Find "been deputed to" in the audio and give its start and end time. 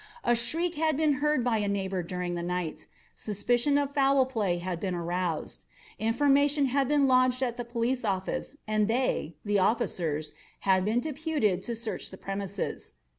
10.85-11.75